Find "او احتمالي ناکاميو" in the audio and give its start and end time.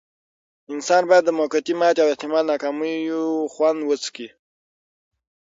2.01-3.23